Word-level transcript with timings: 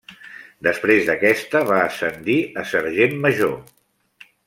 Després 0.67 1.03
d'aquesta, 1.09 1.61
va 1.73 1.77
ascendir 1.83 2.39
a 2.63 2.67
sergent 2.73 3.17
major. 3.27 3.57